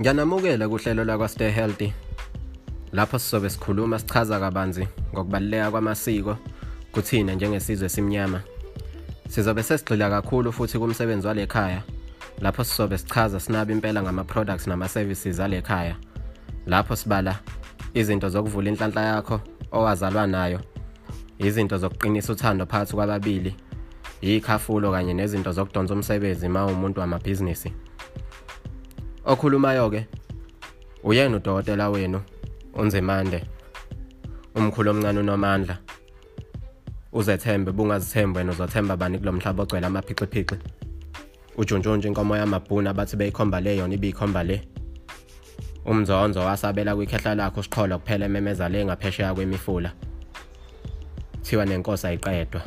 Ngiyanamukela 0.00 0.68
kuhlelo 0.68 1.04
lakwa 1.04 1.28
Stay 1.28 1.50
Healthy. 1.50 1.92
Lapho 2.92 3.18
sizobe 3.18 3.50
sikhuluma 3.50 3.98
sichaza 3.98 4.40
kabanzi 4.40 4.88
ngokubaluleka 5.12 5.70
kwamasiko 5.70 6.36
kuthina 6.92 7.34
njengesizwe 7.34 7.88
simnyama. 7.88 8.40
Sizobe 9.28 9.62
sesigxila 9.62 10.10
kakhulu 10.10 10.52
futhi 10.52 10.78
kumsebenzi 10.78 11.26
walekhaya 11.26 11.82
lapho 12.40 12.64
sizobe 12.64 12.98
sichaza 12.98 13.40
sinaba 13.40 13.72
impela 13.72 14.02
ngama 14.02 14.24
products 14.24 14.66
nama 14.66 14.88
services 14.88 15.40
alekhaya. 15.40 15.96
Lapho 16.66 16.96
sibala 16.96 17.38
izinto 17.94 18.28
zokuvula 18.28 18.68
inhlanhla 18.70 19.02
yakho 19.02 19.40
owazalwa 19.72 20.26
nayo. 20.26 20.60
Izinto 21.38 21.78
zokuqinisa 21.78 22.32
uthando 22.32 22.66
phakathi 22.66 22.94
kwababili. 22.94 23.54
Ikhafulo 24.20 24.92
kanye 24.92 25.14
nezinto 25.14 25.52
zokudonsa 25.52 25.94
umsebenzi 25.94 26.48
ma 26.48 26.66
umuntu 26.66 27.00
wamabhizinisi. 27.00 27.72
Okhulumayo 29.28 29.90
ke 29.90 30.06
uyena 31.04 31.36
udokotela 31.36 31.90
wenu 31.90 32.20
unzimande 32.74 33.44
umkhulu 34.54 34.90
omncane 34.90 35.20
unomandla. 35.20 35.78
Uzethembe 37.12 37.72
bungazithembe 37.72 38.38
wena 38.38 38.52
uzothemba 38.52 38.96
bani 38.96 39.18
kulomhlaba 39.18 39.62
ogcwele 39.62 39.86
amaphixiphiqi 39.86 40.56
ujunjunju 41.56 42.08
inkomo 42.08 42.36
yamabhuna 42.36 42.94
bathi 42.94 43.16
beyikhomba 43.16 43.60
le 43.60 43.76
yona 43.76 43.94
ibiyikhomba 43.94 44.42
le. 44.44 44.62
Umzonzo 45.84 46.40
wasabela 46.40 46.96
kwikhehla 46.96 47.34
lakho 47.34 47.62
siqholo 47.62 47.98
kuphela 47.98 48.26
ememeza 48.26 48.68
le 48.68 48.84
ngaphesheya 48.84 49.34
kwemifula. 49.34 49.92
Thiwa 51.42 51.66
nenkosi 51.66 52.06
ayiqedwa. 52.06 52.62